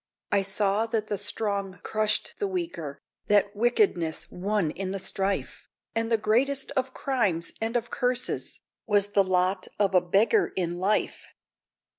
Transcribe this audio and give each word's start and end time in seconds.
I 0.31 0.41
saw 0.41 0.87
that 0.87 1.09
the 1.09 1.17
strong 1.19 1.79
crushed 1.83 2.33
the 2.39 2.47
weaker, 2.47 2.97
That 3.27 3.55
wickedness 3.55 4.25
won 4.31 4.71
in 4.71 4.89
the 4.89 4.97
strife, 4.99 5.69
And 5.93 6.11
the 6.11 6.17
greatest 6.17 6.71
of 6.71 6.91
crimes 6.95 7.51
and 7.61 7.75
of 7.75 7.91
curses 7.91 8.61
Was 8.87 9.09
the 9.09 9.23
lot 9.23 9.67
of 9.77 9.93
a 9.93 10.01
beggar 10.01 10.53
in 10.55 10.79
life! 10.79 11.27